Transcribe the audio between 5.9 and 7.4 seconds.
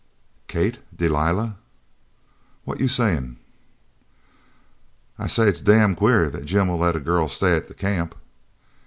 queer that Jim'll let a girl